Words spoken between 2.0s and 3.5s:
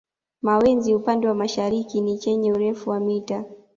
ni chenye urefu wa mita